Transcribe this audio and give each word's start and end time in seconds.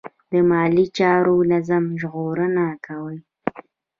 د 0.31 0.33
مالي 0.49 0.85
چارو 0.97 1.35
نظم 1.51 1.85
ژغورنه 1.99 2.65
کوي. 2.85 3.17